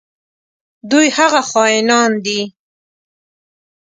دوی 0.89 1.07
هغه 1.17 1.41
خاینان 1.49 2.11
دي. 2.25 2.41